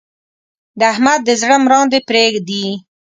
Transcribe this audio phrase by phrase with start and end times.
[0.79, 2.67] د احمد د زړه مراندې پرې دي.